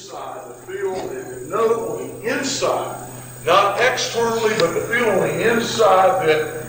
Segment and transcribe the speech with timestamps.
[0.00, 3.08] inside, to feel and know on the inside,
[3.44, 6.66] not externally, but the feel on the inside that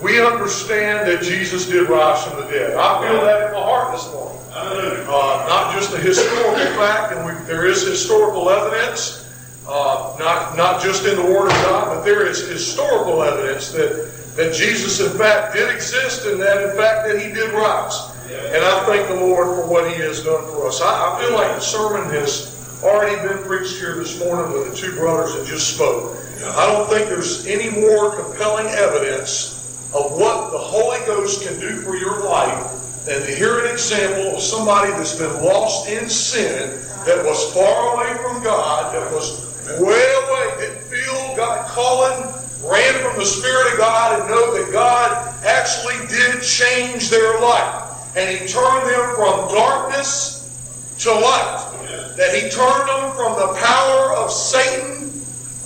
[0.00, 2.76] we understand that Jesus did rise from the dead.
[2.76, 4.38] I feel that in my heart this morning.
[4.54, 9.28] Uh, not just a historical fact, and we, there is historical evidence,
[9.66, 14.12] uh, not, not just in the Word of God, but there is historical evidence that,
[14.36, 18.14] that Jesus, in fact, did exist and that, in fact, that he did rise.
[18.30, 20.80] And I thank the Lord for what he has done for us.
[20.80, 24.76] I, I feel like the sermon has already been preached here this morning with the
[24.76, 26.16] two brothers that just spoke.
[26.56, 29.58] I don't think there's any more compelling evidence
[29.94, 34.36] of what the Holy Ghost can do for your life than to hear an example
[34.36, 39.48] of somebody that's been lost in sin, that was far away from God, that was
[39.80, 42.22] way away, didn't feel God calling,
[42.62, 48.16] ran from the Spirit of God, and know that God actually did change their life.
[48.16, 51.67] And He turned them from darkness to light.
[52.16, 55.10] That He turned them from the power of Satan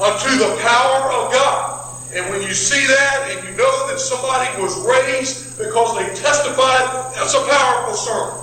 [0.00, 1.82] unto the power of God.
[2.14, 7.14] And when you see that and you know that somebody was raised because they testified,
[7.16, 8.42] that's a powerful sermon.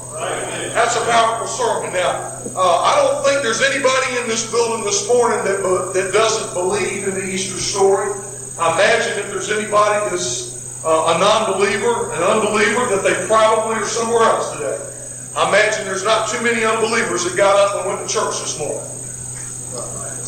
[0.74, 1.94] That's a powerful sermon.
[1.94, 5.62] Now, uh, I don't think there's anybody in this building this morning that,
[5.94, 8.10] that doesn't believe in the Easter story.
[8.58, 13.86] I imagine if there's anybody that's uh, a non-believer, an unbeliever, that they probably are
[13.86, 14.80] somewhere else today.
[15.40, 18.60] I imagine there's not too many unbelievers that got up and went to church this
[18.60, 18.84] morning.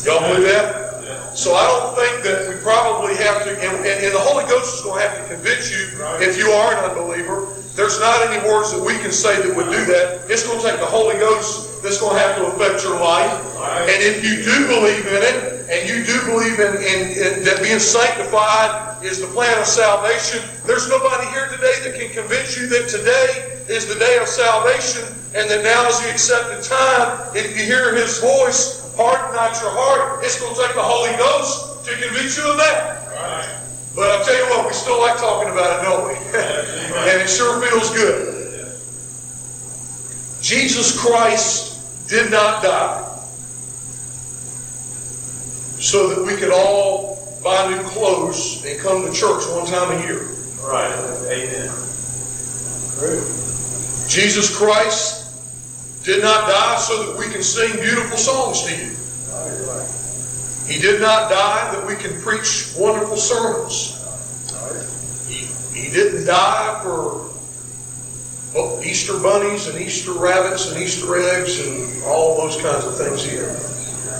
[0.08, 1.36] Y'all believe that?
[1.36, 4.80] So I don't think that we probably have to, and, and, the Holy Ghost is
[4.80, 7.52] going to have to convince you if you are an unbeliever.
[7.76, 10.32] There's not any words that we can say that would do that.
[10.32, 13.36] It's going to take the Holy Ghost that's going to have to affect your life.
[13.84, 17.60] And if you do believe in it, and you do believe in, in, in that
[17.60, 22.64] being sanctified is the plan of salvation, there's nobody here today that can convince you
[22.72, 27.34] that today is the day of salvation and that now is the accepted time.
[27.34, 30.24] If you hear His voice, harden not your heart.
[30.24, 33.08] It's going to take the Holy Ghost to convince you of that.
[33.08, 33.58] Right.
[33.94, 36.14] But I'll tell you what, we still like talking about it, don't we?
[37.10, 38.32] and it sure feels good.
[40.40, 43.08] Jesus Christ did not die
[45.78, 50.06] so that we could all buy new clothes and come to church one time a
[50.06, 50.28] year.
[50.60, 50.92] Right.
[51.28, 51.72] Amen.
[52.98, 53.51] Great.
[54.12, 58.92] Jesus Christ did not die so that we can sing beautiful songs to you.
[60.70, 63.98] He did not die that we can preach wonderful sermons.
[65.26, 67.30] He, he didn't die for
[68.54, 73.24] oh, Easter bunnies and Easter rabbits and Easter eggs and all those kinds of things
[73.24, 73.48] here.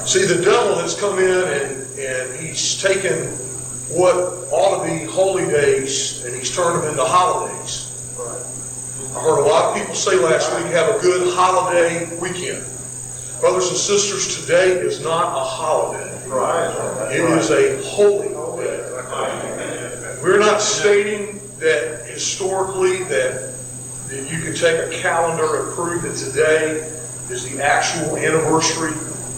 [0.07, 3.27] See, the devil has come in and, and he's taken
[3.95, 4.17] what
[4.51, 7.82] ought to be holy days and he's turned them into holidays.
[9.15, 12.65] I heard a lot of people say last week, have a good holiday weekend.
[13.41, 16.09] Brothers and sisters, today is not a holiday.
[17.15, 18.29] It is a holy
[18.65, 18.81] day.
[20.23, 23.55] We're not stating that historically that,
[24.09, 26.79] that you can take a calendar and prove that today
[27.29, 28.93] is the actual anniversary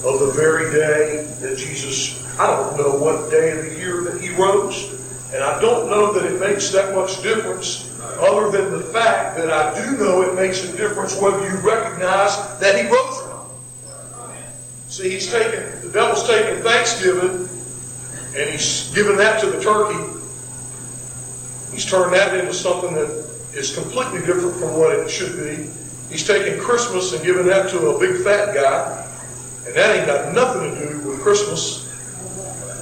[0.05, 4.21] of the very day that Jesus, I don't know what day of the year that
[4.21, 4.93] he rose,
[5.35, 9.51] and I don't know that it makes that much difference other than the fact that
[9.51, 14.31] I do know it makes a difference whether you recognize that he rose or not.
[14.89, 17.49] See, he's taken, the devil's taken Thanksgiving
[18.37, 19.99] and he's given that to the turkey.
[21.73, 23.09] He's turned that into something that
[23.55, 25.71] is completely different from what it should be.
[26.11, 29.01] He's taken Christmas and given that to a big fat guy.
[29.67, 31.91] And that ain't got nothing to do with Christmas.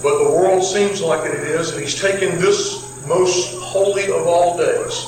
[0.02, 1.70] But the world seems like it is.
[1.70, 5.06] And he's taken this most holy of all days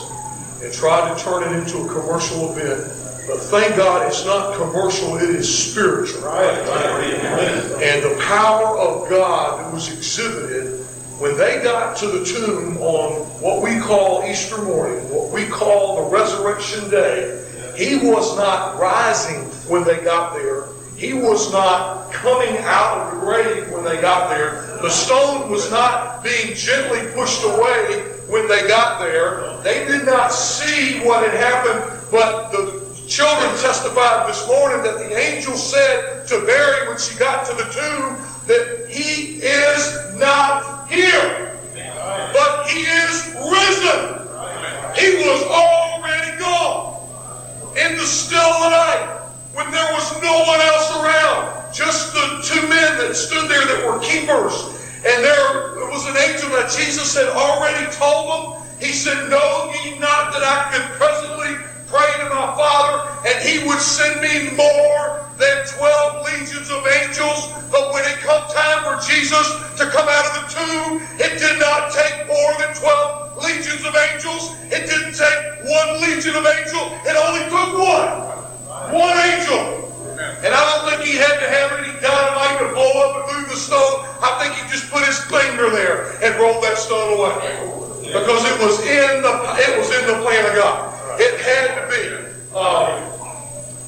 [0.63, 2.81] and try to turn it into a commercial event.
[3.29, 6.23] But thank God it's not commercial, it is spiritual.
[6.23, 6.59] Right.
[7.83, 10.81] And the power of God was exhibited
[11.19, 16.03] when they got to the tomb on what we call Easter morning, what we call
[16.05, 17.41] the resurrection day,
[17.77, 20.69] he was not rising when they got there.
[20.97, 24.78] He was not coming out of the grave when they got there.
[24.81, 29.56] The stone was not being gently pushed away when they got there.
[29.62, 35.16] They did not see what had happened, but the children testified this morning that the
[35.16, 38.16] angel said to Mary when she got to the tomb
[38.47, 41.59] that he is not here,
[42.32, 44.21] but he is risen.
[44.97, 46.94] He was already gone
[47.76, 49.21] in the still of the night
[49.53, 53.86] when there was no one else around, just the two men that stood there that
[53.86, 54.73] were keepers
[56.71, 62.09] Jesus had already told them, He said, Know ye not that I could presently pray
[62.25, 67.53] to my Father, and He would send me more than 12 legions of angels.
[67.71, 69.47] But when it come time for Jesus
[69.77, 73.95] to come out of the tomb, it did not take more than 12 legions of
[73.97, 74.57] angels.
[74.72, 76.89] It didn't take one legion of angels.
[77.05, 78.25] It only took one.
[78.93, 79.84] One angel
[80.44, 83.48] and I don't think he had to have any dynamite to blow up and move
[83.50, 84.04] the stone.
[84.22, 87.34] I think he just put his finger there and rolled that stone away.
[88.04, 91.21] Because it was in the it was in the plan of God.
[91.21, 92.03] It had to be.
[92.54, 93.10] Uh,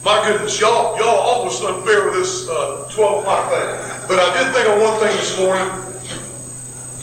[0.04, 3.68] my goodness, y'all y'all almost unfair with this uh, 12 o'clock thing.
[4.08, 5.68] But I did think of one thing this morning.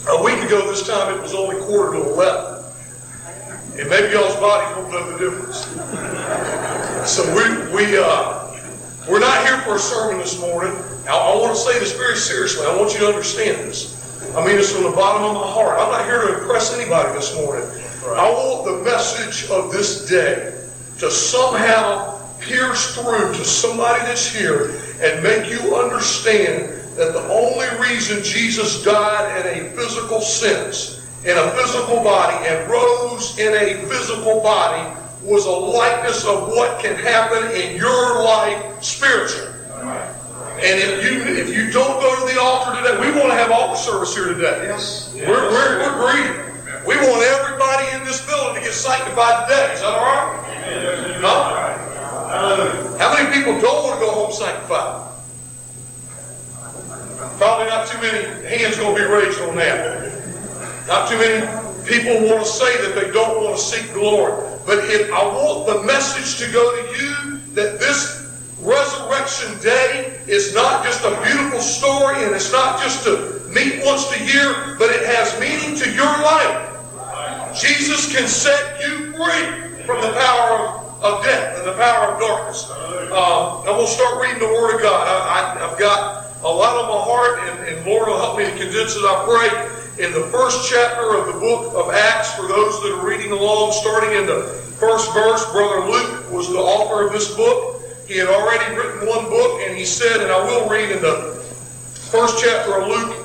[0.10, 2.54] A week ago this time it was only quarter to 11.
[3.80, 5.66] And maybe y'all's bodies won't know the difference.
[7.10, 8.43] So we, we, uh,
[9.08, 10.74] we're not here for a sermon this morning.
[11.08, 12.66] I, I want to say this very seriously.
[12.66, 14.00] I want you to understand this.
[14.36, 15.78] I mean this from the bottom of my heart.
[15.78, 17.68] I'm not here to impress anybody this morning.
[18.06, 20.58] I want the message of this day
[21.00, 27.68] to somehow pierce through to somebody that's here and make you understand that the only
[27.82, 33.86] reason Jesus died in a physical sense, in a physical body, and rose in a
[33.88, 39.52] physical body was a likeness of what can happen in your life spiritually.
[40.64, 43.52] And if you if you don't go to the altar today, we want to have
[43.52, 44.68] altar service here today.
[44.68, 45.14] Yes.
[45.16, 46.40] We're, we're, we're greedy.
[46.88, 49.74] We want everybody in this building to get sanctified today.
[49.74, 51.20] Is that all right?
[51.22, 51.64] No?
[52.98, 55.12] How many people don't want to go home sanctified?
[57.38, 60.88] Probably not too many hands going to be raised on that.
[60.88, 61.46] Not too many
[61.86, 64.34] people want to say that they don't want to seek Lord.
[64.66, 68.24] But if I want the message to go to you that this
[68.62, 74.10] resurrection day is not just a beautiful story and it's not just to meet once
[74.16, 76.70] a year, but it has meaning to your life.
[77.54, 82.20] Jesus can set you free from the power of, of death and the power of
[82.20, 82.68] darkness.
[82.72, 85.08] Uh, and we'll start reading the Word of God.
[85.08, 88.52] I, have got a lot on my heart, and, and Lord will help me to
[88.52, 90.04] condense it, I pray.
[90.04, 93.72] In the first chapter of the book of Acts, for those that are reading along,
[93.72, 94.44] starting in the
[94.80, 97.82] first verse, Brother Luke was the author of this book.
[98.08, 101.42] He had already written one book, and he said, and I will read in the
[102.12, 103.24] first chapter of Luke,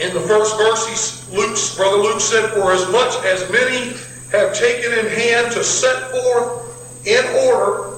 [0.00, 3.96] in the first verse, he, Luke's, Brother Luke said, For as much as many
[4.30, 7.95] have taken in hand to set forth in order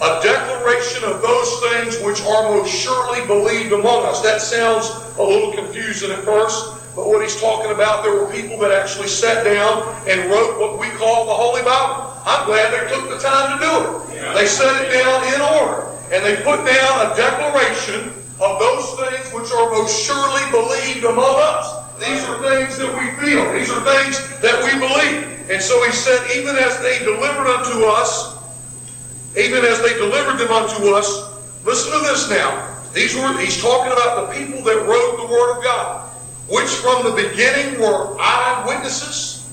[0.00, 4.22] a declaration of those things which are most surely believed among us.
[4.22, 4.86] That sounds
[5.18, 9.08] a little confusing at first, but what he's talking about, there were people that actually
[9.08, 12.14] sat down and wrote what we call the Holy Bible.
[12.24, 14.34] I'm glad they took the time to do it.
[14.34, 19.34] They set it down in order, and they put down a declaration of those things
[19.34, 21.74] which are most surely believed among us.
[21.98, 23.42] These are things that we feel.
[23.52, 25.50] These are things that we believe.
[25.50, 28.37] And so he said, even as they delivered unto us
[29.38, 31.30] even as they delivered them unto us.
[31.64, 32.74] Listen to this now.
[32.92, 36.10] These were he's talking about the people that wrote the Word of God,
[36.50, 39.46] which from the beginning were eyewitnesses.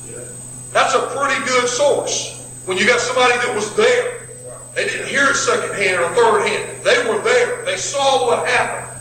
[0.74, 2.42] That's a pretty good source.
[2.66, 4.22] When you got somebody that was there.
[4.74, 6.84] They didn't hear it secondhand or third hand.
[6.84, 7.64] They were there.
[7.64, 8.92] They saw what happened.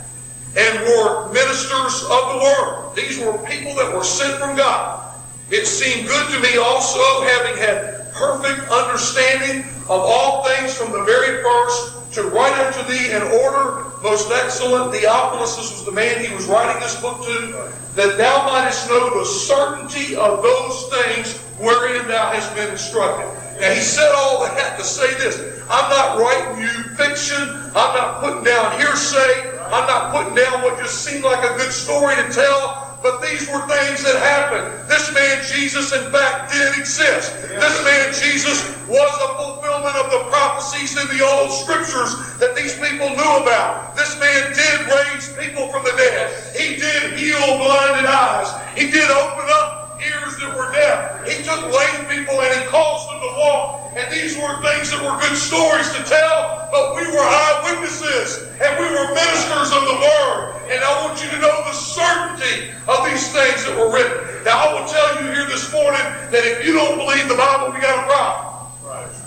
[0.57, 2.95] And were ministers of the Word.
[2.95, 5.21] These were people that were sent from God.
[5.51, 11.05] It seemed good to me also, having had perfect understanding of all things from the
[11.05, 16.25] very first to write unto thee in order most excellent Theophilus, this was the man
[16.25, 21.39] he was writing this book to, that thou mightest know the certainty of those things
[21.59, 23.27] wherein thou hast been instructed.
[23.61, 25.65] Now he said all that to say this.
[25.71, 27.41] I'm not writing you fiction.
[27.75, 29.59] I'm not putting down hearsay.
[29.73, 33.45] I'm not putting down what just seemed like a good story to tell but these
[33.53, 34.89] were things that happened.
[34.89, 37.37] This man Jesus, in fact, did exist.
[37.53, 42.73] This man Jesus was the fulfillment of the prophecies in the old scriptures that these
[42.81, 43.95] people knew about.
[43.95, 46.33] This man did raise people from the dead.
[46.57, 48.49] He did heal blinded eyes.
[48.73, 51.25] He did open up ears that were deaf.
[51.25, 53.85] He took lame people and he caused them to walk.
[53.97, 58.71] And these were things that were good stories to tell, but we were eyewitnesses and
[58.77, 60.67] we were ministers of the word.
[60.69, 64.19] And I want you to know the certainty of these things that were written.
[64.43, 66.03] Now, I will tell you here this morning
[66.35, 68.55] that if you don't believe the Bible, we got a problem.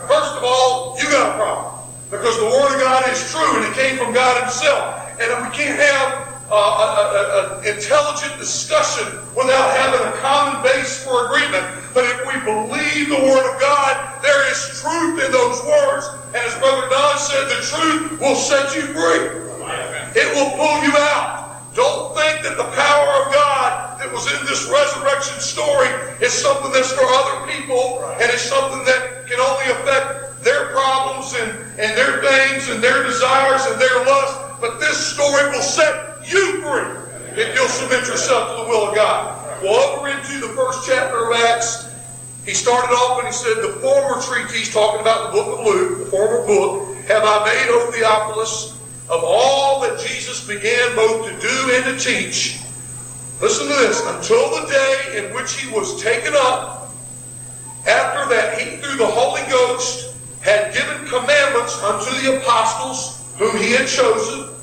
[0.07, 1.73] First of all, you got a problem.
[2.11, 5.19] Because the Word of God is true and it came from God Himself.
[5.19, 11.65] And if we can't have an intelligent discussion without having a common base for agreement.
[11.93, 16.07] But if we believe the Word of God, there is truth in those words.
[16.27, 19.43] And as Brother Don said, the truth will set you free.
[20.15, 21.47] It will pull you out.
[21.75, 25.89] Don't think that the power of God that was in this resurrection story
[26.23, 31.35] is something that's for other people and it's something that can only affect their problems
[31.37, 34.57] and, and their things and their desires and their lusts.
[34.59, 38.95] But this story will set you free if you'll submit yourself to the will of
[38.95, 39.61] God.
[39.63, 41.87] Well, over into the first chapter of Acts,
[42.45, 45.99] He started off and he said, The former treatise, talking about the book of Luke,
[45.99, 48.77] the former book, have I made, O Theophilus,
[49.09, 52.59] of all that Jesus began both to do and to teach.
[53.41, 54.01] Listen to this.
[54.05, 56.89] Until the day in which he was taken up,
[57.87, 63.71] after that he, through the Holy Ghost, had given commandments unto the apostles whom he
[63.71, 64.56] had chosen,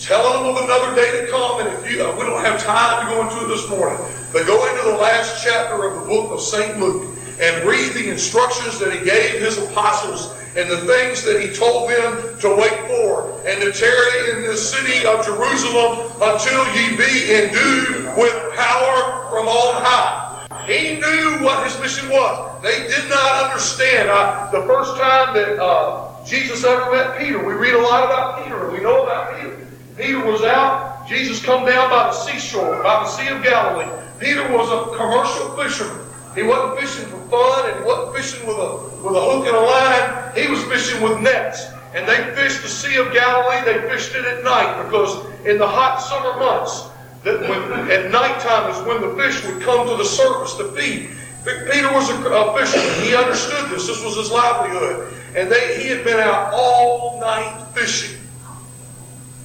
[0.00, 1.60] telling them of another day to come.
[1.60, 3.98] And if you, we don't have time to go into it this morning,
[4.32, 6.80] but go into the last chapter of the book of St.
[6.80, 7.06] Luke
[7.40, 11.88] and read the instructions that he gave his apostles and the things that he told
[11.88, 17.32] them to wait for, and to tarry in the city of Jerusalem until ye be
[17.32, 20.66] endued with power from on high.
[20.66, 22.62] He knew what his mission was.
[22.62, 24.10] They did not understand.
[24.10, 28.42] Uh, the first time that uh, Jesus ever met Peter, we read a lot about
[28.42, 29.56] Peter, and we know about Peter.
[30.00, 31.06] Peter was out.
[31.06, 33.90] Jesus come down by the seashore, by the Sea of Galilee.
[34.18, 36.06] Peter was a commercial fisherman.
[36.34, 38.70] He wasn't fishing for fun and he wasn't fishing with a,
[39.04, 40.34] with a hook and a line.
[40.34, 41.66] He was fishing with nets.
[41.94, 43.64] And they fished the Sea of Galilee.
[43.64, 46.88] They fished it at night because in the hot summer months,
[47.24, 51.10] that when, at nighttime is when the fish would come to the surface to feed.
[51.44, 53.04] Peter was a, a fisherman.
[53.04, 53.86] He understood this.
[53.86, 55.12] This was his livelihood.
[55.34, 58.19] And they, he had been out all night fishing.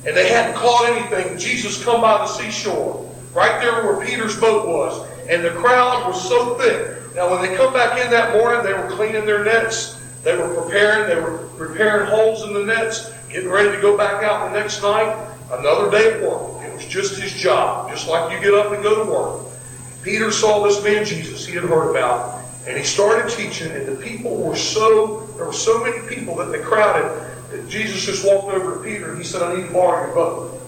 [0.05, 1.37] And they hadn't caught anything.
[1.37, 6.27] Jesus come by the seashore, right there where Peter's boat was and the crowd was
[6.27, 7.15] so thick.
[7.15, 9.99] Now, when they come back in that morning, they were cleaning their nets.
[10.23, 11.07] They were preparing.
[11.07, 14.81] They were repairing holes in the nets, getting ready to go back out the next
[14.81, 15.15] night.
[15.51, 16.63] Another day of work.
[16.63, 19.53] It was just his job, just like you get up and go to work.
[20.03, 23.95] Peter saw this man Jesus he had heard about, and he started teaching, and the
[23.95, 27.34] people were so, there were so many people that they crowded,
[27.69, 30.61] Jesus just walked over to Peter and he said, I need to borrow your boat.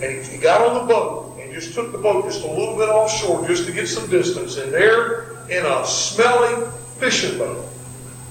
[0.00, 2.88] And he, got on the boat, and just took the boat just a little bit
[2.88, 4.56] offshore just to get some distance.
[4.56, 7.68] And there, in a smelly fishing boat,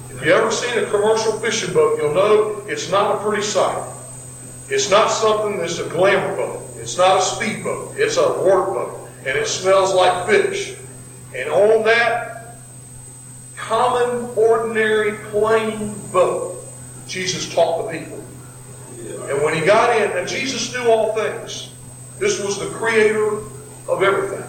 [0.09, 3.93] if you ever seen a commercial fishing boat, you'll know it's not a pretty sight.
[4.69, 6.63] It's not something that's a glamour boat.
[6.77, 7.95] It's not a speedboat.
[7.97, 9.09] It's a work boat.
[9.19, 10.75] And it smells like fish.
[11.35, 12.55] And on that
[13.55, 16.56] common, ordinary, plain boat,
[17.07, 18.23] Jesus taught the people.
[19.29, 21.73] And when he got in, and Jesus knew all things.
[22.19, 23.37] This was the creator
[23.87, 24.43] of everything.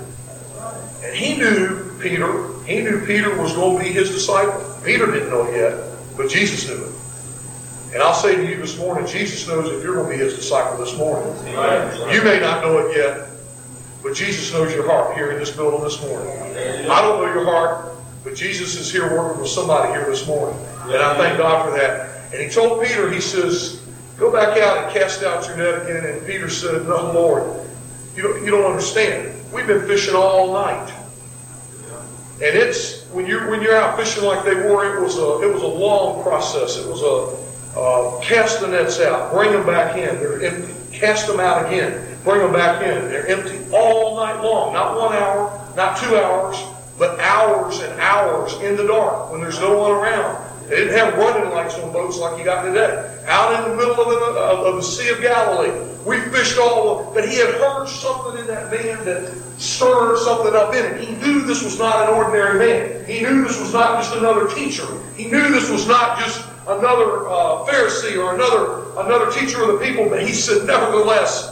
[1.04, 2.52] And he knew Peter.
[2.64, 4.64] He knew Peter was going to be his disciple.
[4.84, 5.80] Peter didn't know it yet,
[6.16, 6.92] but Jesus knew it.
[7.94, 10.34] And I'll say to you this morning, Jesus knows if you're going to be his
[10.36, 11.32] disciple this morning.
[12.12, 13.28] You may not know it yet,
[14.02, 16.30] but Jesus knows your heart here in this building this morning.
[16.90, 20.58] I don't know your heart, but Jesus is here working with somebody here this morning.
[20.82, 22.17] And I thank God for that.
[22.32, 23.84] And he told Peter, he says,
[24.18, 26.04] Go back out and cast out your net again.
[26.04, 27.66] And Peter said, No, Lord,
[28.16, 29.34] you don't, you don't understand.
[29.52, 30.92] We've been fishing all night.
[32.40, 35.52] And it's when you're when you're out fishing like they were, it was a it
[35.52, 36.76] was a long process.
[36.76, 40.16] It was a uh, cast the nets out, bring them back in.
[40.20, 40.72] They're empty.
[40.92, 43.08] Cast them out again, bring them back in.
[43.08, 44.72] They're empty all night long.
[44.72, 46.62] Not one hour, not two hours,
[46.98, 50.47] but hours and hours in the dark when there's no one around.
[50.68, 53.24] They didn't have running lights on boats like you got today.
[53.26, 55.72] Out in the middle of the, of, the Sea of Galilee,
[56.04, 60.74] we fished all, but he had heard something in that man that stirred something up
[60.74, 60.98] in him.
[60.98, 63.04] He knew this was not an ordinary man.
[63.06, 64.86] He knew this was not just another teacher.
[65.16, 69.84] He knew this was not just another uh, Pharisee or another another teacher of the
[69.84, 70.10] people.
[70.10, 71.48] But he said, nevertheless,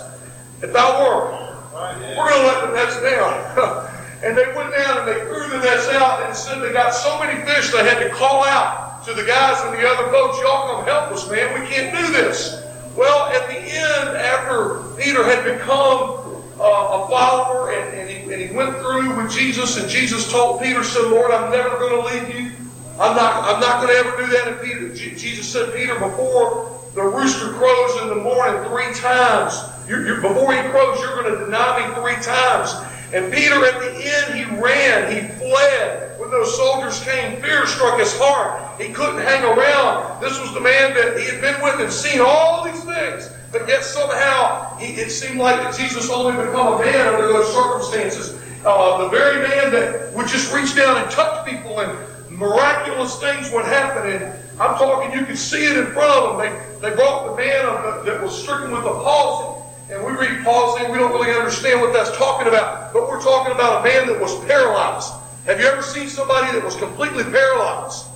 [0.63, 3.93] if thou were, we're going to let the nets down.
[4.25, 7.19] and they went down and they threw the nets out and said they got so
[7.19, 10.75] many fish they had to call out to the guys in the other boats, y'all
[10.75, 11.61] come help us, man.
[11.61, 12.67] We can't do this.
[12.97, 18.43] Well, at the end, after Peter had become uh, a follower and, and, he, and
[18.43, 22.15] he went through with Jesus, and Jesus told Peter, said, Lord, I'm never going to
[22.17, 22.51] leave you.
[22.99, 24.49] I'm not, I'm not going to ever do that.
[24.49, 29.55] And Peter, Jesus said, Peter, before the rooster crows in the morning three times,
[29.87, 32.75] you're, you're, before he crows, you're going to deny me three times.
[33.13, 36.16] And Peter, at the end, he ran, he fled.
[36.27, 38.81] When those soldiers came, fear struck his heart.
[38.81, 40.21] He couldn't hang around.
[40.21, 43.31] This was the man that he had been with and seen all these things.
[43.53, 47.55] But yet somehow he, it seemed like that Jesus only become a man under those
[47.55, 48.43] circumstances.
[48.67, 51.97] Uh, the very man that would just reach down and touch people and
[52.29, 54.11] miraculous things would happen.
[54.11, 54.25] And
[54.61, 56.43] I'm talking, you could see it in front of them.
[56.83, 59.63] They, they brought the man the, that was stricken with a palsy.
[59.95, 62.93] And we read palsy, we don't really understand what that's talking about.
[62.93, 65.13] But we're talking about a man that was paralyzed.
[65.47, 68.07] Have you ever seen somebody that was completely paralyzed?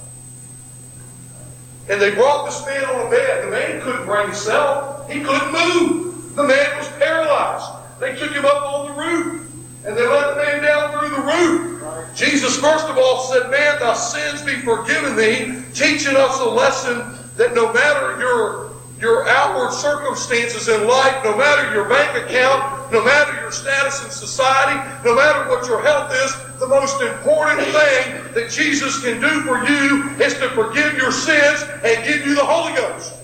[1.88, 3.46] And they brought this man on a bed.
[3.46, 5.08] The man couldn't bring himself.
[5.10, 6.34] He couldn't move.
[6.36, 8.00] The man was paralyzed.
[8.00, 9.46] They took him up on the roof.
[9.84, 12.16] And they let the man down through the roof.
[12.16, 17.16] Jesus, first of all, said, Man, thy sins be forgiven thee, teaching us a lesson
[17.36, 18.69] that no matter your,
[19.00, 24.10] your outward circumstances in life, no matter your bank account, no matter your status in
[24.10, 29.40] society, no matter what your health is, the most important thing that Jesus can do
[29.42, 33.14] for you is to forgive your sins and give you the Holy Ghost.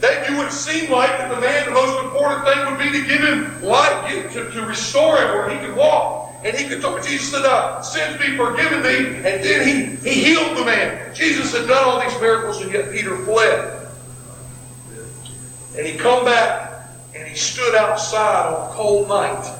[0.00, 3.06] That you would seem like that the man, the most important thing would be to
[3.06, 6.20] give him life, to, to restore him where he could walk.
[6.44, 7.04] And he could talk.
[7.04, 11.14] Jesus said, uh, "Sins be forgiven thee." And then he he healed the man.
[11.14, 13.81] Jesus had done all these miracles, and yet Peter fled.
[15.76, 19.50] And he come back, and he stood outside on a cold night,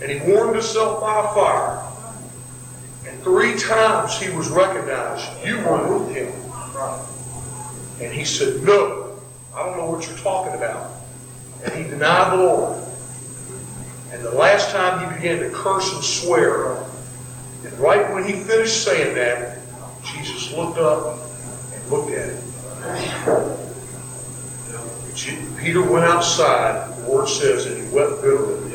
[0.00, 1.82] and he warmed himself by a fire.
[3.06, 5.28] And three times he was recognized.
[5.44, 6.32] You were with him.
[8.00, 9.10] And he said, "No,
[9.54, 10.90] I don't know what you're talking about."
[11.64, 12.78] And he denied the Lord.
[14.12, 16.76] And the last time he began to curse and swear,
[17.64, 19.58] and right when he finished saying that,
[20.04, 21.18] Jesus looked up
[21.74, 23.67] and looked at him.
[25.58, 28.68] Peter went outside, the word says, and he wept bitterly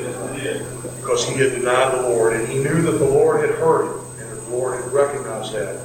[0.97, 3.99] because he had denied the Lord, and he knew that the Lord had heard him,
[4.19, 5.79] and the Lord had recognized that.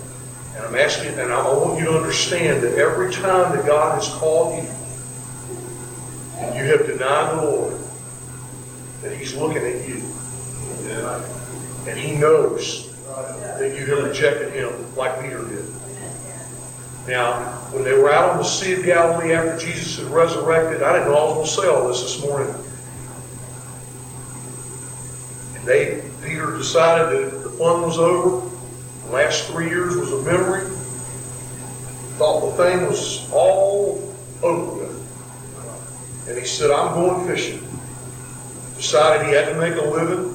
[0.57, 4.09] And I'm asking, and I want you to understand that every time that God has
[4.15, 4.69] called you,
[6.39, 7.79] and you have denied the Lord,
[9.03, 10.03] that He's looking at you.
[11.87, 12.93] And He knows
[13.59, 15.65] that you have rejected Him like Peter did.
[17.09, 20.93] Now, when they were out on the Sea of Galilee after Jesus had resurrected, I
[20.93, 22.55] didn't know I was going to say all this this morning.
[25.57, 28.47] And they, Peter decided that the fun was over.
[29.07, 30.69] The last three years was a memory.
[32.19, 34.95] Thought the thing was all over.
[36.29, 37.69] And he said, I'm going fishing
[38.79, 40.35] decided he had to make a living,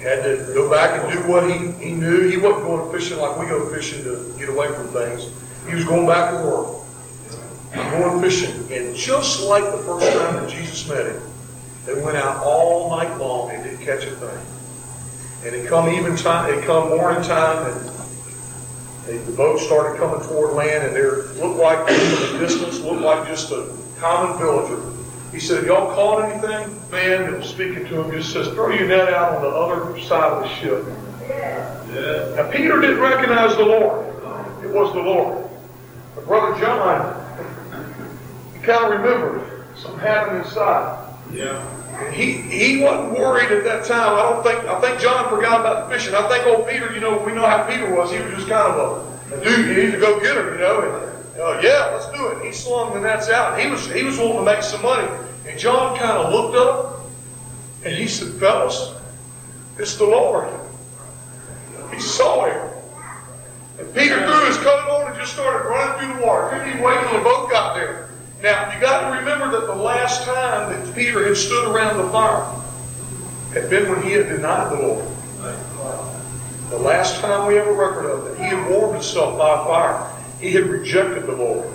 [0.00, 2.26] had to go back and do what he, he knew.
[2.26, 5.28] He wasn't going fishing like we go fishing to get away from things.
[5.70, 6.76] He was going back to work.
[7.72, 8.72] Going fishing.
[8.72, 11.22] And just like the first time that Jesus met him,
[11.86, 15.46] they went out all night long and didn't catch a thing.
[15.46, 17.88] And it come even time, it come morning time, and
[19.06, 21.96] the, the boat started coming toward land, and there looked like in
[22.32, 24.90] the distance, looked like just a common villager
[25.32, 26.76] he said, y'all caught anything?
[26.90, 30.00] Man that was speaking to him just says, Throw your net out on the other
[30.00, 30.84] side of the ship.
[31.28, 32.34] Yeah.
[32.36, 34.08] Now, Peter didn't recognize the Lord.
[34.64, 35.48] It was the Lord.
[36.20, 41.06] But Brother John, he kind of remember something happened inside.
[41.32, 42.10] Yeah.
[42.12, 44.14] he, he wasn't worried at that time.
[44.14, 46.14] I don't think I think John forgot about the fishing.
[46.14, 48.10] I think old Peter, you know, we know how Peter was.
[48.10, 49.66] He was just kind of a, dude.
[49.76, 50.80] You need to go get him, you know.
[50.80, 51.10] And,
[51.42, 52.44] Oh, yeah, let's do it.
[52.44, 53.58] He slung the nets out.
[53.58, 55.08] He was, he was wanting to make some money.
[55.48, 57.00] And John kind of looked up
[57.82, 58.92] and he said, Fellas,
[59.78, 60.50] it's the Lord.
[61.94, 62.69] He saw him.
[63.94, 66.48] Peter threw his coat on and just started running through the water.
[66.50, 68.10] Couldn't even wait till the boat got there.
[68.42, 72.08] Now, you got to remember that the last time that Peter had stood around the
[72.10, 72.44] fire
[73.52, 75.06] had been when he had denied the Lord.
[76.70, 80.10] The last time we have a record of it, he had warmed himself by fire.
[80.40, 81.68] He had rejected the Lord.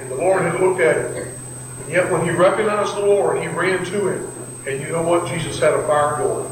[0.00, 1.28] And the Lord had looked at him.
[1.82, 4.30] And yet when he recognized the Lord, he ran to him.
[4.66, 5.28] And you know what?
[5.28, 6.50] Jesus had a fire going.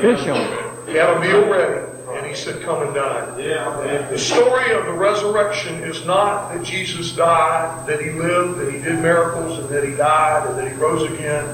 [0.00, 1.91] Fish on He had a meal ready.
[2.14, 3.38] And he said, Come and dine.
[3.38, 4.08] Yeah.
[4.10, 8.80] The story of the resurrection is not that Jesus died, that he lived, that he
[8.80, 11.44] did miracles, and that he died, and that he rose again.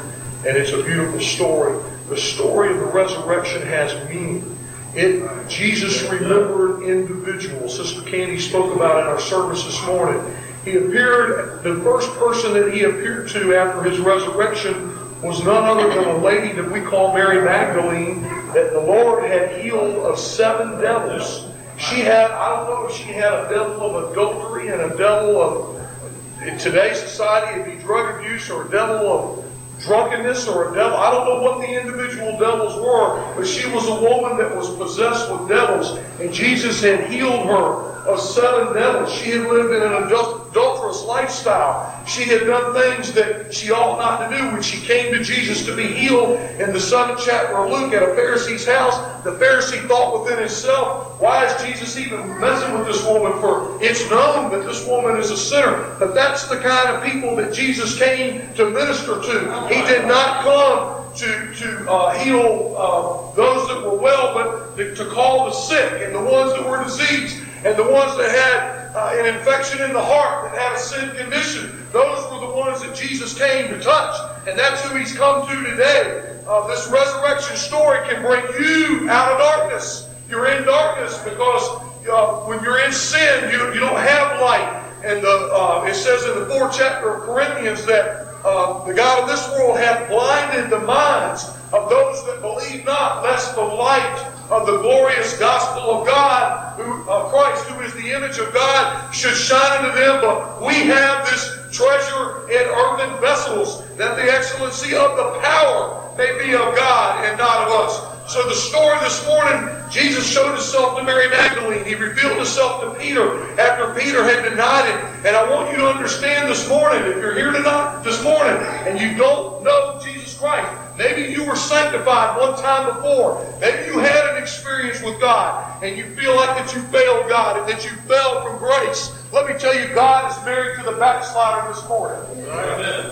[0.47, 1.83] And it's a beautiful story.
[2.09, 4.57] The story of the resurrection has meaning.
[4.95, 7.77] It, Jesus remembered individuals.
[7.77, 10.21] Sister Candy spoke about in our service this morning.
[10.65, 15.89] He appeared, the first person that he appeared to after his resurrection was none other
[15.89, 20.81] than a lady that we call Mary Magdalene, that the Lord had healed of seven
[20.81, 21.47] devils.
[21.77, 25.41] She had, I don't know if she had a devil of adultery and a devil
[25.41, 29.45] of, in today's society, it'd be drug abuse or a devil of
[29.81, 30.97] drunkenness or a devil.
[30.97, 34.71] I don't know what the individual devils were, but she was a woman that was
[34.77, 39.13] possessed with devils, and Jesus had healed her of seven devils.
[39.13, 42.05] She had lived in an adulterous lifestyle.
[42.07, 45.65] She had done things that she ought not to do when she came to Jesus
[45.67, 46.39] to be healed.
[46.61, 51.21] In the seventh chapter of Luke, at a Pharisee's house, the Pharisee thought within himself,
[51.21, 53.33] why is Jesus even messing with this woman?
[53.41, 55.97] For it's known that this woman is a sinner.
[55.99, 59.69] But that's the kind of people that Jesus came to minister to.
[59.69, 64.95] He did not come to, to uh, heal uh, those that were well, but to,
[64.95, 68.95] to call the sick and the ones that were diseased and the ones that had
[68.95, 72.83] uh, an infection in the heart, that had a sin condition, those were the ones
[72.83, 74.15] that Jesus came to touch.
[74.47, 76.39] And that's who he's come to today.
[76.47, 80.09] Uh, this resurrection story can bring you out of darkness.
[80.31, 81.63] You're in darkness because
[82.09, 84.85] uh, when you're in sin, you, you don't have light.
[85.05, 89.23] And the, uh, it says in the fourth chapter of Corinthians that uh, the God
[89.23, 94.28] of this world hath blinded the minds of those that believe not, lest the light
[94.51, 99.13] of the glorious gospel of God, who, uh, Christ, who is the image of God,
[99.15, 100.21] should shine into them.
[100.21, 106.33] But we have this treasure in earthen vessels, that the excellency of the power may
[106.43, 108.33] be of God and not of us.
[108.33, 111.85] So the story this morning, Jesus showed himself to Mary Magdalene.
[111.85, 115.27] He revealed himself to Peter after Peter had denied him.
[115.27, 118.57] And I want you to understand this morning, if you're here tonight, this morning,
[118.87, 123.47] and you don't know Jesus Christ, maybe you were sanctified one time before.
[123.61, 127.59] Maybe you had an experience with God, and you feel like that you failed God
[127.59, 129.15] and that you fell from grace.
[129.33, 132.19] Let me tell you, God is married to the backslider this morning.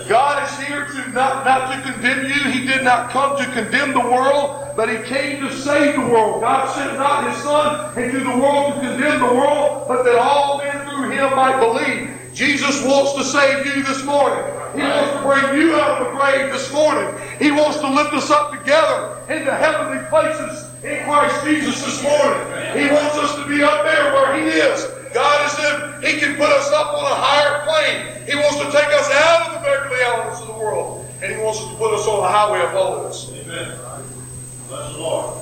[0.08, 2.50] God is here to not, not to condemn you.
[2.50, 6.40] He did not come to condemn the world, but He came to save the world.
[6.40, 10.58] God sent not His Son into the world to condemn the world, but that all
[10.58, 12.10] men through Him might believe.
[12.36, 14.44] Jesus wants to save you this morning.
[14.76, 17.08] He wants to bring you out of the grave this morning.
[17.38, 22.44] He wants to lift us up together into heavenly places in Christ Jesus this morning.
[22.76, 24.84] He wants us to be up there where He is.
[25.14, 28.28] God is in, He can put us up on a higher plane.
[28.28, 31.08] He wants to take us out of the beggarly elements of the world.
[31.22, 33.32] And He wants to put us on the highway of holiness.
[33.32, 33.78] Amen.
[34.68, 35.38] Bless the Lord.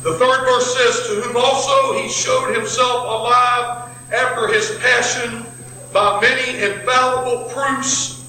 [0.00, 3.81] The third verse says, To whom also He showed Himself alive
[4.12, 5.46] after His passion
[5.92, 8.24] by many infallible proofs,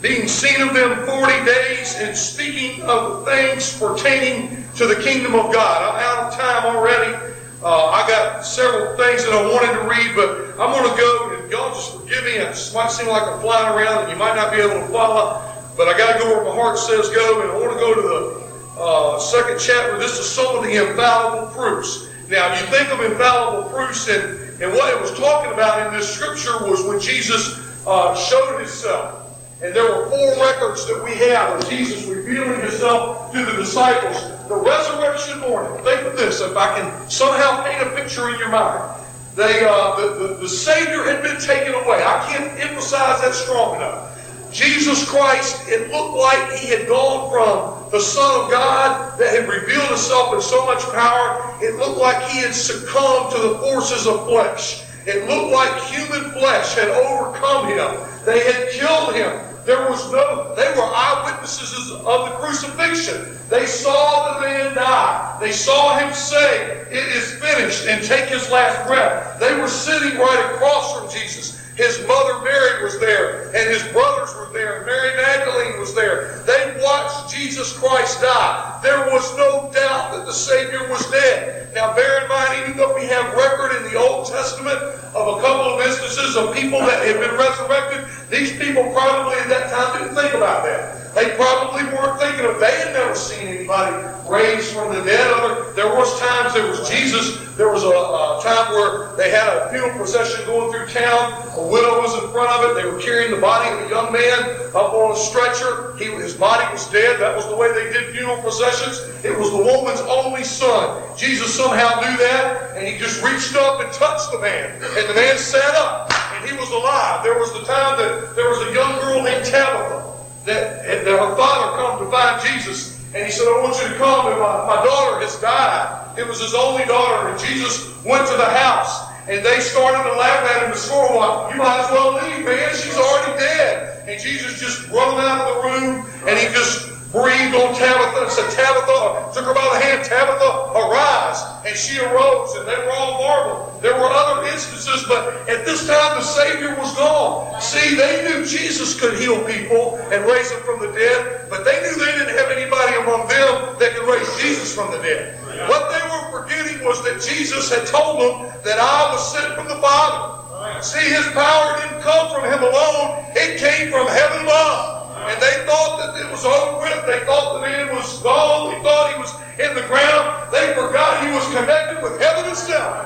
[0.00, 5.52] being seen of them forty days, and speaking of things pertaining to the kingdom of
[5.52, 5.94] God.
[5.94, 7.14] I'm out of time already.
[7.60, 11.34] Uh, I got several things that I wanted to read, but I'm going to go,
[11.34, 12.38] and y'all just forgive me.
[12.38, 15.42] It might seem like I'm flying around, and you might not be able to follow,
[15.76, 17.94] but I got to go where my heart says go, and I want to go
[17.94, 19.98] to the uh, second chapter.
[19.98, 22.06] This is some of the infallible proofs.
[22.30, 25.98] Now, if you think of infallible proofs, and, and what it was talking about in
[25.98, 29.14] this scripture was when Jesus uh, showed himself.
[29.62, 34.16] And there were four records that we have of Jesus revealing himself to the disciples.
[34.48, 35.72] The resurrection morning.
[35.84, 39.04] Think of this, if I can somehow paint a picture in your mind.
[39.34, 42.02] They, uh, the, the, the Savior had been taken away.
[42.04, 44.52] I can't emphasize that strong enough.
[44.52, 49.48] Jesus Christ, it looked like he had gone from the Son of God that had
[49.48, 51.56] revealed himself in so much power.
[51.62, 54.84] It looked like he had succumbed to the forces of flesh.
[55.06, 57.96] It looked like human flesh had overcome him.
[58.26, 59.48] They had killed him.
[59.64, 63.38] There was no, they were eyewitnesses of the crucifixion.
[63.48, 65.38] They saw the man die.
[65.40, 69.38] They saw him say, It is finished, and take his last breath.
[69.40, 71.57] They were sitting right across from Jesus.
[71.78, 76.42] His mother Mary was there, and his brothers were there, Mary Magdalene was there.
[76.42, 78.80] They watched Jesus Christ die.
[78.82, 81.72] There was no doubt that the Savior was dead.
[81.76, 84.74] Now, bear in mind, even though we have record in the Old Testament
[85.14, 89.46] of a couple of instances of people that had been resurrected, these people probably at
[89.46, 91.07] that time didn't think about that.
[91.18, 93.90] They probably weren't thinking of, they had never seen anybody
[94.30, 95.26] raised from the dead.
[95.32, 99.50] Other, there was times, there was Jesus, there was a, a time where they had
[99.50, 101.42] a funeral procession going through town.
[101.58, 102.80] A widow was in front of it.
[102.80, 104.38] They were carrying the body of a young man
[104.78, 105.96] up on a stretcher.
[105.98, 107.18] He, his body was dead.
[107.18, 109.02] That was the way they did funeral processions.
[109.24, 111.02] It was the woman's only son.
[111.18, 114.70] Jesus somehow knew that, and he just reached up and touched the man.
[114.94, 117.24] And the man sat up, and he was alive.
[117.24, 120.07] There was the time that there was a young girl named Tabitha
[120.48, 122.96] that, that her father come to find Jesus.
[123.14, 124.32] And he said, I want you to come.
[124.32, 126.18] And my, my daughter has died.
[126.18, 127.28] It was his only daughter.
[127.28, 129.06] And Jesus went to the house.
[129.28, 131.52] And they started to laugh at him and score one.
[131.52, 132.72] You might as well leave, man.
[132.72, 134.08] She's already dead.
[134.08, 136.04] And Jesus just him out of the room.
[136.24, 140.76] And he just breathed on Tabitha and said, Tabitha, took her by the hand, Tabitha,
[140.76, 141.40] arise.
[141.64, 143.67] And she arose, and they were all marveled.
[143.80, 147.60] There were other instances, but at this time the Savior was gone.
[147.60, 151.78] See, they knew Jesus could heal people and raise them from the dead, but they
[151.82, 155.38] knew they didn't have anybody among them that could raise Jesus from the dead.
[155.70, 159.68] What they were forgetting was that Jesus had told them that I was sent from
[159.68, 160.82] the Father.
[160.82, 164.98] See, his power didn't come from him alone, it came from heaven above.
[165.28, 167.04] And they thought that it was over with.
[167.06, 168.74] They thought the man was gone.
[168.74, 170.52] They thought he was in the ground.
[170.52, 173.04] They forgot he was connected with heaven itself.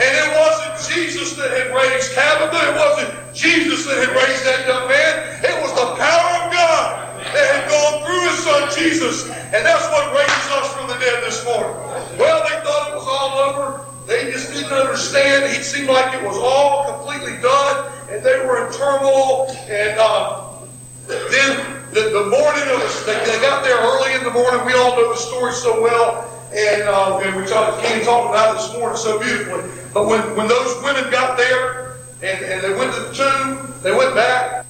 [0.00, 2.56] And it wasn't Jesus that had raised Tabitha.
[2.56, 5.44] It wasn't Jesus that had raised that young man.
[5.44, 9.28] It was the power of God that had gone through his son Jesus.
[9.52, 11.76] And that's what raises us from the dead this morning.
[12.16, 13.84] Well, they thought it was all over.
[14.08, 15.44] They just didn't understand.
[15.52, 17.92] It seemed like it was all completely done.
[18.08, 19.52] And they were in turmoil.
[19.68, 20.64] And uh,
[21.06, 24.64] then the, the morning of the, they, they got there early in the morning.
[24.64, 26.29] We all know the story so well.
[26.50, 29.70] And, uh, and we talked, Kenny talked about it this morning so beautifully.
[29.94, 33.94] But when, when those women got there and, and they went to the tomb, they
[33.94, 34.66] went back.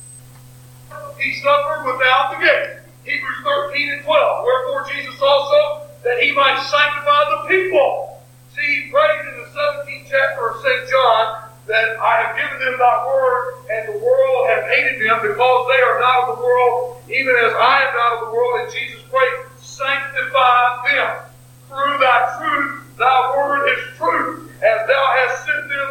[1.17, 2.85] He suffered without the gate.
[3.09, 3.41] Hebrews
[3.73, 4.45] 13 and 12.
[4.45, 8.21] Wherefore Jesus also, that he might sanctify the people.
[8.53, 10.85] See, he prayed in the 17th chapter of St.
[10.85, 15.61] John that I have given them thy word, and the world hath hated them because
[15.73, 18.61] they are not of the world, even as I am not of the world.
[18.61, 21.30] And Jesus prayed, sanctify them
[21.71, 22.99] through thy truth.
[22.99, 24.51] Thy word is truth.
[24.59, 25.91] As thou hast sent them,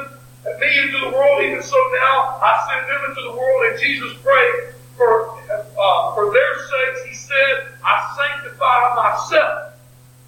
[0.59, 3.59] me into the world, even so now I send them into the world.
[3.71, 7.07] And Jesus prayed for, uh, for their sakes.
[7.07, 9.79] He said, I sanctify myself.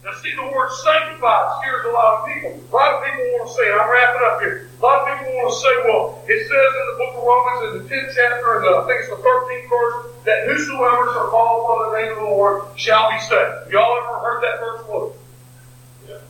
[0.03, 2.57] Now see the word sanctify scares a lot of people.
[2.57, 4.71] A lot of people want to say, I'm wrapping up here.
[4.71, 7.59] A lot of people want to say, well, it says in the book of Romans
[7.61, 11.53] in the 10th chapter, and I think it's the 13th verse, that whosoever shall call
[11.61, 13.69] upon the name of the Lord shall be saved.
[13.69, 15.20] Y'all ever heard that verse quoted?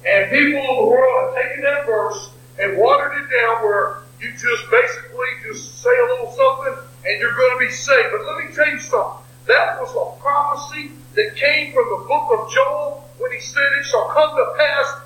[0.06, 4.32] And people in the world have taken that verse and watered it down where you
[4.32, 8.10] just basically just say a little something and you're going to be saved.
[8.12, 9.24] But let me tell you something.
[9.48, 13.86] That was a prophecy that came from the book of Joel when he said, It
[13.86, 15.01] shall come to pass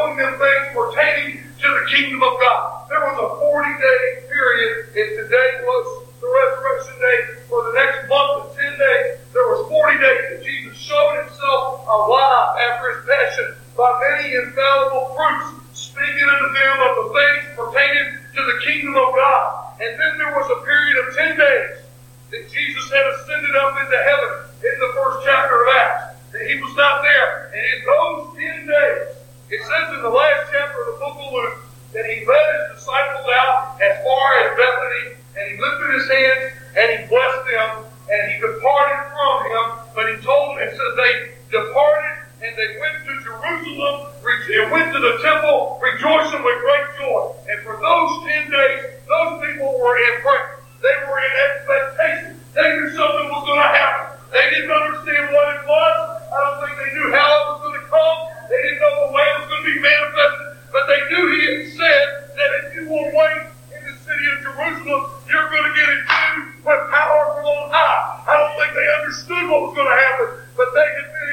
[0.00, 2.88] showing them things pertaining to the kingdom of God.
[2.88, 7.18] There was a 40 day period, and today was the resurrection day.
[7.48, 11.84] For the next month of 10 days, there was 40 days that Jesus showed himself
[11.84, 18.08] alive after his passion by many infallible fruits, speaking unto them of the things pertaining
[18.24, 19.76] to the kingdom of God.
[19.84, 21.76] And then there was a period of 10 days
[22.32, 24.32] that Jesus had ascended up into heaven
[24.64, 26.16] in the first chapter of Acts.
[26.32, 27.50] That he was not there.
[27.52, 29.19] And in those 10 days,
[29.50, 31.58] it says in the last chapter of the book of Luke
[31.90, 36.42] that he led his disciples out as far as Bethany and he lifted his hands
[36.78, 37.70] and he blessed them
[38.14, 39.66] and he departed from him.
[39.90, 41.14] But he told, and says they
[41.50, 42.14] departed
[42.46, 47.34] and they went to Jerusalem and went to the temple rejoicing with great joy.
[47.50, 50.62] And for those 10 days, those people were in prayer.
[50.82, 52.38] They were in expectation.
[52.54, 54.18] They knew something was going to happen.
[54.30, 55.94] They didn't understand what it was.
[56.30, 58.39] I don't think they knew how it was going to come.
[58.50, 60.46] They didn't know the way it was going to be manifested.
[60.74, 64.42] But they knew he had said that if you will wait in the city of
[64.42, 68.26] Jerusalem, you're going to get endued with power from on high.
[68.26, 70.28] I don't think they understood what was going to happen.
[70.58, 71.29] But they had been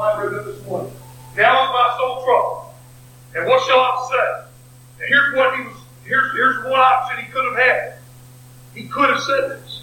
[0.00, 0.92] read it this morning.
[1.36, 2.66] Now is my soul troubled.
[3.34, 4.48] And what shall I say?
[5.00, 7.94] And here's what he was, here's, here's one option he could have had.
[8.74, 9.82] He could have said this.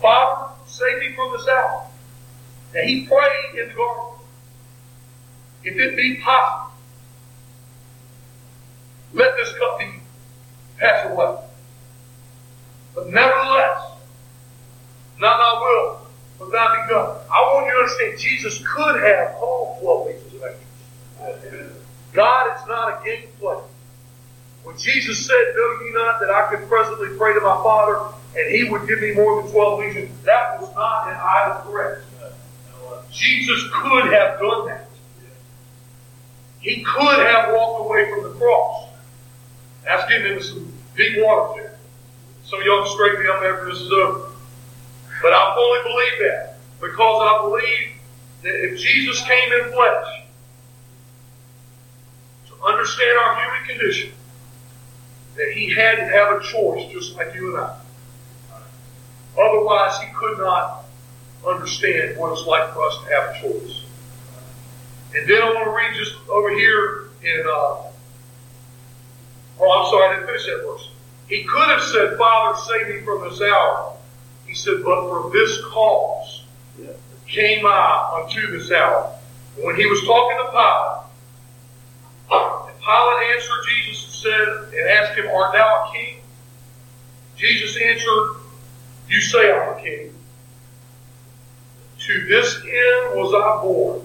[0.00, 1.86] Father, save me from this hour.
[2.74, 4.18] And he prayed in the garden.
[5.64, 6.72] If it be possible,
[9.14, 9.86] let this cup be
[10.78, 11.38] pass away.
[12.94, 13.92] But nevertheless,
[15.18, 16.05] not thy will,
[16.38, 17.16] but thou be done.
[17.32, 21.82] I want you to understand, Jesus could have called 12 legions of angels.
[22.12, 23.60] God is not a game player.
[24.64, 28.54] When Jesus said, Know ye not that I could presently pray to my Father, and
[28.54, 31.98] he would give me more than 12 legions, that was not an idle threat.
[33.12, 34.88] Jesus could have done that.
[36.60, 38.88] He could have walked away from the cross.
[39.84, 41.78] That's getting into some deep water there.
[42.44, 44.25] Some of y'all can straighten me up after this is over.
[45.22, 47.92] But I fully believe that because I believe
[48.42, 50.22] that if Jesus came in flesh
[52.48, 54.12] to understand our human condition,
[55.36, 57.78] that he had to have a choice just like you and I.
[59.38, 60.84] Otherwise, he could not
[61.46, 63.84] understand what it's like for us to have a choice.
[65.14, 67.90] And then I want to read just over here in, uh,
[69.60, 70.90] oh, I'm sorry, I didn't finish that verse.
[71.28, 73.95] He could have said, Father, save me from this hour.
[74.46, 76.42] He said, but for this cause
[77.26, 79.12] came I unto this hour.
[79.56, 81.02] When he was talking to Pilate,
[82.68, 86.20] and Pilate answered Jesus and said, and asked him, Art thou a king?
[87.36, 88.36] Jesus answered,
[89.08, 90.14] You say I'm a king.
[91.98, 94.02] To this end was I born,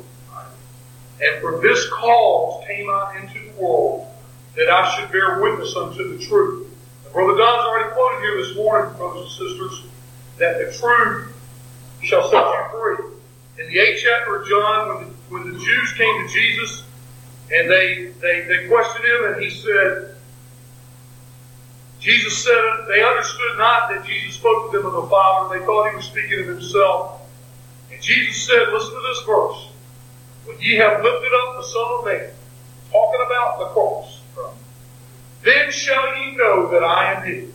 [1.21, 4.07] and for this cause came I into the world,
[4.55, 6.67] that I should bear witness unto the truth.
[7.03, 9.83] And Brother Don's already quoted here this morning, brothers and sisters,
[10.41, 11.33] that the truth
[12.03, 13.63] shall set you free.
[13.63, 16.83] In the eighth chapter of John, when the, when the Jews came to Jesus
[17.53, 20.15] and they, they, they questioned him, and he said,
[21.99, 25.59] Jesus said, they understood not that Jesus spoke to them of the Father.
[25.59, 27.21] They thought he was speaking of himself.
[27.91, 29.67] And Jesus said, listen to this verse.
[30.45, 32.29] When ye have lifted up the Son of Man,
[32.91, 34.21] talking about the cross,
[35.43, 37.47] then shall ye know that I am he.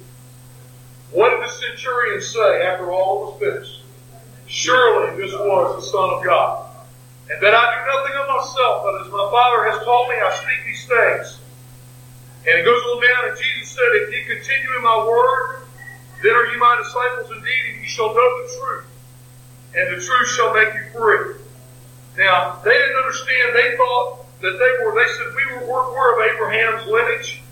[1.12, 3.82] What did the centurion say after all was finished?
[4.46, 6.66] Surely this was the Son of God.
[7.30, 10.30] And that I do nothing of myself, but as my Father has taught me, I
[10.34, 11.40] speak these things.
[12.46, 15.66] And it goes on down, and Jesus said, If ye continue in my word,
[16.22, 18.86] then are ye my disciples indeed, and ye shall know the truth.
[19.74, 21.42] And the truth shall make you free.
[22.16, 23.54] Now, they didn't understand.
[23.54, 27.42] They thought that they were, they said, we were, we're, we're of Abraham's lineage,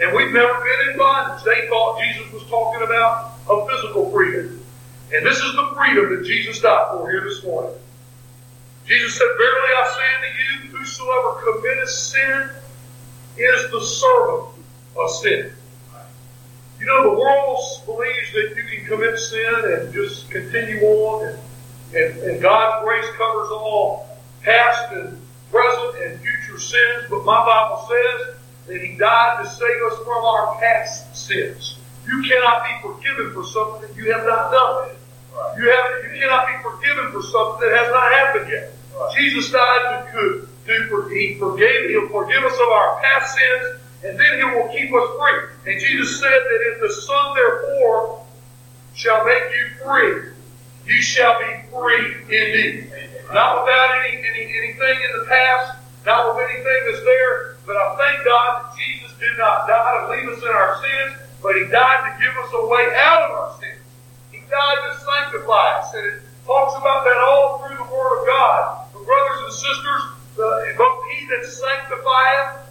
[0.00, 1.44] and we've never been in bondage.
[1.44, 4.60] They thought Jesus was talking about a physical freedom.
[5.12, 7.74] And this is the freedom that Jesus died for here this morning.
[8.86, 12.50] Jesus said, Verily I say unto you, whosoever committeth sin
[13.36, 14.48] is the servant
[14.98, 15.52] of sin.
[16.78, 21.38] You know, the world believes that you can commit sin and just continue on, and,
[21.94, 24.08] and, and God's grace covers all
[24.42, 28.39] past and present and future sins, but my Bible says
[28.70, 31.78] that He died to save us from our past sins.
[32.06, 34.90] You cannot be forgiven for something that you have not done.
[35.58, 38.72] You have you cannot be forgiven for something that has not happened yet.
[39.16, 44.38] Jesus died to, to He forgave, He'll forgive us of our past sins, and then
[44.38, 45.72] He will keep us free.
[45.72, 48.24] And Jesus said that if the Son therefore
[48.94, 50.32] shall make you free,
[50.86, 52.92] you shall be free indeed.
[53.32, 57.94] Not without any, any anything in the past, not with anything that's there, but I
[57.94, 61.70] thank God that Jesus did not die to leave us in our sins, but He
[61.70, 63.78] died to give us a way out of our sins.
[64.34, 66.18] He died to sanctify us, and it
[66.50, 68.90] talks about that all through the Word of God.
[68.90, 70.02] But brothers and sisters,
[70.34, 72.66] the, both He that sanctifieth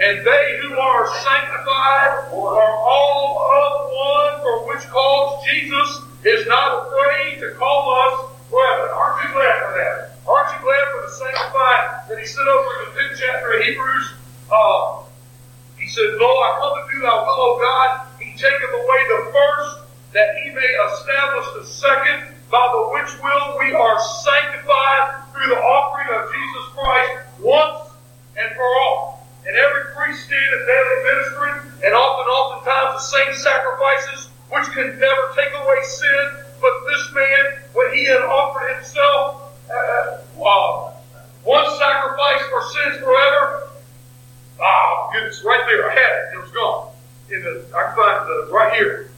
[0.00, 6.88] and they who are sanctified are all of one for which cause Jesus is not
[6.88, 8.88] afraid to call us brethren.
[8.88, 10.16] Aren't you glad for that?
[10.24, 13.62] Aren't you glad for the sanctified that he said over in the fifth chapter of
[13.68, 14.19] Hebrews?
[14.50, 15.02] Uh,
[15.78, 18.06] he said, Lo, I come to do thy will, O God.
[18.20, 19.72] He taketh away the first,
[20.12, 25.60] that he may establish the second, by the which will we are sanctified through the
[25.62, 27.94] offering of Jesus Christ once
[28.36, 29.26] and for all.
[29.46, 31.56] And every priest standeth daily ministering,
[31.86, 36.24] and often, oftentimes, the same sacrifices, which can never take away sin.
[36.60, 40.92] But this man, when he had offered himself, uh, wow,
[41.44, 43.29] one sacrifice for sins forever.
[45.44, 46.24] Right there, I had it.
[46.34, 46.88] It was gone.
[47.30, 49.10] In the, I find the uh, right here.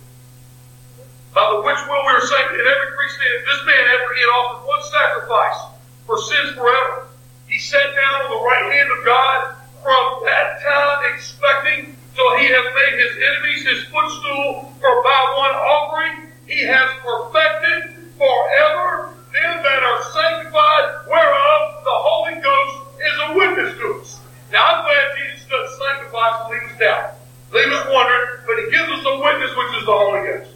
[1.35, 3.17] By the which will we are saved, and every priest.
[3.23, 5.59] This man, after he had offered one sacrifice
[6.07, 7.09] for sins forever,
[7.47, 9.39] he sat down on the right hand of God
[9.83, 15.57] from that time expecting till he hath made his enemies his footstool, for by one
[15.57, 23.29] offering he has perfected forever them that are sanctified, whereof the Holy Ghost is a
[23.33, 24.21] witness to us.
[24.53, 25.42] Now I'm glad Jesus
[25.79, 27.11] sanctify us and leave us down.
[27.53, 30.51] Leave us wondering, but he gives us a witness which is the Holy Ghost.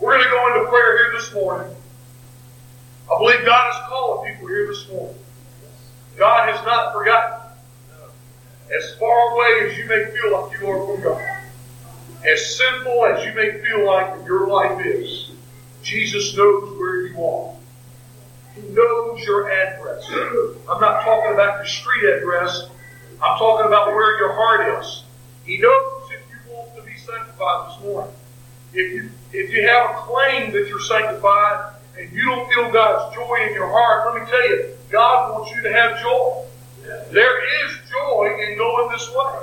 [0.00, 1.76] We're going to go into prayer here this morning,
[3.12, 5.16] I believe God is calling people here this morning.
[6.16, 7.40] God has not forgotten.
[8.74, 11.22] As far away as you may feel like you are from God,
[12.26, 15.30] as simple as you may feel like your life is,
[15.82, 17.54] Jesus knows where you are.
[18.54, 20.08] He knows your address.
[20.70, 22.68] I'm not talking about your street address.
[23.22, 25.04] I'm talking about where your heart is.
[25.44, 28.12] He knows if you want to be sanctified this morning.
[28.74, 33.14] If you if you have a claim that you're sanctified and you don't feel God's
[33.14, 36.44] joy in your heart, let me tell you, God wants you to have joy.
[37.12, 39.38] There is joy in going this way.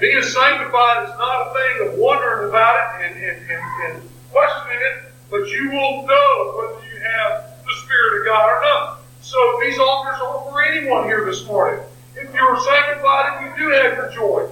[0.00, 4.80] Being sanctified is not a thing of wondering about it and, and, and, and questioning
[4.80, 9.00] it, but you will know whether you have the Spirit of God or not.
[9.20, 11.84] So these altars are for anyone here this morning.
[12.30, 14.46] If you're sanctified and you do have your joy,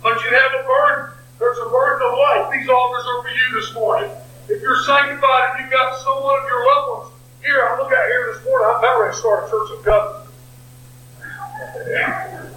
[0.00, 2.48] but you have a burden, there's a burden of life.
[2.48, 4.08] These altars are for you this morning.
[4.48, 7.08] If you're sanctified and you've got someone of your loved ones,
[7.44, 9.84] here, I look out here this morning, I'm about ready to start a church of
[9.84, 10.32] God.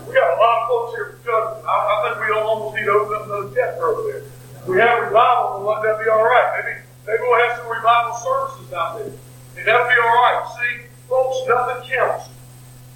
[0.07, 1.67] We got a lot of folks here from Covenant.
[1.67, 4.23] I, I think we almost need to open up another chapter over there.
[4.63, 6.47] We have revival, we'll let that be all right.
[6.55, 9.11] Maybe maybe we'll have some revival services out there.
[9.11, 10.39] And that'll be all right.
[10.55, 12.31] See, folks, nothing counts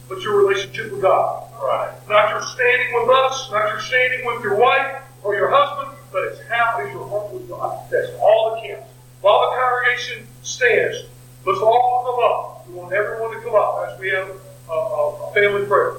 [0.08, 1.44] but your relationship with God.
[1.62, 1.92] Right.
[2.08, 6.24] Not your standing with us, not your standing with your wife or your husband, but
[6.26, 7.90] it's how is your heart with God.
[7.90, 8.92] That's all that counts.
[9.22, 10.98] While the congregation stands,
[11.46, 12.68] let's all come up.
[12.68, 14.30] We want everyone to come up as we have
[14.70, 15.98] a, a, a family prayer.